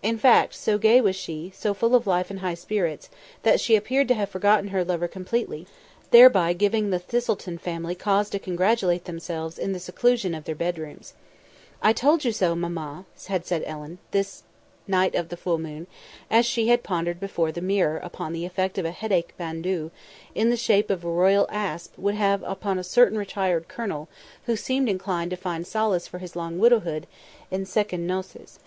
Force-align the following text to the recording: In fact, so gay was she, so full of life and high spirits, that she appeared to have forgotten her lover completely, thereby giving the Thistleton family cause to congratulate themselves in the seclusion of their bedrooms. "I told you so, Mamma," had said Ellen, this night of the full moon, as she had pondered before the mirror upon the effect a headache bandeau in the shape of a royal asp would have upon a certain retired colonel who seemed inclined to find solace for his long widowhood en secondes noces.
In 0.00 0.16
fact, 0.16 0.54
so 0.54 0.78
gay 0.78 1.00
was 1.00 1.16
she, 1.16 1.52
so 1.52 1.74
full 1.74 1.96
of 1.96 2.06
life 2.06 2.30
and 2.30 2.38
high 2.38 2.54
spirits, 2.54 3.08
that 3.42 3.58
she 3.58 3.74
appeared 3.74 4.06
to 4.06 4.14
have 4.14 4.28
forgotten 4.30 4.68
her 4.68 4.84
lover 4.84 5.08
completely, 5.08 5.66
thereby 6.12 6.52
giving 6.52 6.90
the 6.90 7.00
Thistleton 7.00 7.58
family 7.58 7.96
cause 7.96 8.30
to 8.30 8.38
congratulate 8.38 9.06
themselves 9.06 9.58
in 9.58 9.72
the 9.72 9.80
seclusion 9.80 10.36
of 10.36 10.44
their 10.44 10.54
bedrooms. 10.54 11.14
"I 11.82 11.92
told 11.92 12.24
you 12.24 12.30
so, 12.30 12.54
Mamma," 12.54 13.06
had 13.26 13.44
said 13.44 13.64
Ellen, 13.66 13.98
this 14.12 14.44
night 14.86 15.16
of 15.16 15.30
the 15.30 15.36
full 15.36 15.58
moon, 15.58 15.88
as 16.30 16.46
she 16.46 16.68
had 16.68 16.84
pondered 16.84 17.18
before 17.18 17.50
the 17.50 17.60
mirror 17.60 17.96
upon 17.98 18.32
the 18.32 18.44
effect 18.46 18.78
a 18.78 18.88
headache 18.92 19.34
bandeau 19.36 19.90
in 20.32 20.48
the 20.48 20.56
shape 20.56 20.90
of 20.90 21.04
a 21.04 21.10
royal 21.10 21.48
asp 21.50 21.92
would 21.98 22.14
have 22.14 22.40
upon 22.44 22.78
a 22.78 22.84
certain 22.84 23.18
retired 23.18 23.66
colonel 23.66 24.08
who 24.44 24.54
seemed 24.54 24.88
inclined 24.88 25.32
to 25.32 25.36
find 25.36 25.66
solace 25.66 26.06
for 26.06 26.18
his 26.20 26.36
long 26.36 26.60
widowhood 26.60 27.08
en 27.50 27.64
secondes 27.66 28.06
noces. 28.06 28.60